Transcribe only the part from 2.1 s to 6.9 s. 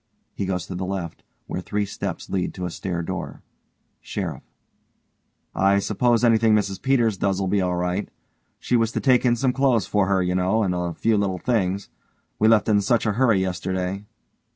lead to a stair door.) SHERIFF: I suppose anything Mrs